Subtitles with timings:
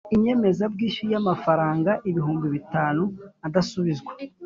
[0.15, 3.03] inyemezabwishyu y’amafaranga ibihumbi bitanu
[3.47, 4.11] adasubizwa;